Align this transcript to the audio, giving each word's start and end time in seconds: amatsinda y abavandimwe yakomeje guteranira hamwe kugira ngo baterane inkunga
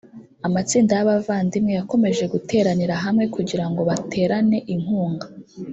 amatsinda 0.47 0.91
y 0.97 1.01
abavandimwe 1.05 1.71
yakomeje 1.79 2.23
guteranira 2.33 2.95
hamwe 3.03 3.25
kugira 3.35 3.65
ngo 3.69 3.81
baterane 3.89 4.57
inkunga 4.73 5.27